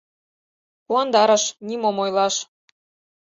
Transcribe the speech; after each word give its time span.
Куандарыш, 0.85 1.43
нимом 1.67 1.97
ойлаш! 2.03 2.35